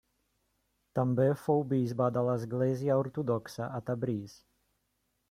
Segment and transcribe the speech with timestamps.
[0.99, 4.35] També fou bisbe de l'Església Ortodoxa a Tabriz.